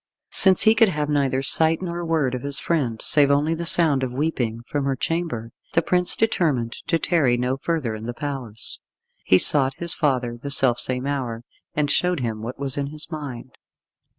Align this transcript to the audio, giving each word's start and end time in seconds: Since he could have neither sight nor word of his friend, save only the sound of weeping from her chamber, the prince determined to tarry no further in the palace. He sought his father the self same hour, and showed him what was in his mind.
Since 0.31 0.63
he 0.63 0.73
could 0.73 0.89
have 0.89 1.09
neither 1.09 1.43
sight 1.43 1.79
nor 1.79 2.03
word 2.03 2.33
of 2.33 2.41
his 2.41 2.57
friend, 2.57 2.99
save 3.03 3.29
only 3.29 3.53
the 3.53 3.67
sound 3.67 4.01
of 4.01 4.11
weeping 4.11 4.61
from 4.65 4.83
her 4.85 4.95
chamber, 4.95 5.51
the 5.73 5.83
prince 5.83 6.15
determined 6.15 6.71
to 6.87 6.97
tarry 6.97 7.37
no 7.37 7.55
further 7.55 7.93
in 7.93 8.05
the 8.05 8.13
palace. 8.15 8.79
He 9.25 9.37
sought 9.37 9.75
his 9.75 9.93
father 9.93 10.39
the 10.41 10.49
self 10.49 10.79
same 10.79 11.05
hour, 11.05 11.43
and 11.75 11.91
showed 11.91 12.21
him 12.21 12.41
what 12.41 12.57
was 12.57 12.77
in 12.79 12.87
his 12.87 13.11
mind. 13.11 13.53